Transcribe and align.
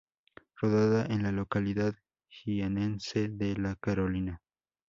Rodada 0.55 1.05
en 1.05 1.21
la 1.21 1.31
localidad 1.31 1.93
jienense 2.27 3.27
de 3.27 3.55
La 3.55 3.75
Carolina. 3.75 4.41